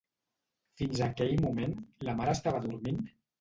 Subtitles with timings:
[0.79, 1.77] Fins a aquell moment,
[2.09, 3.07] la mare estava dormint?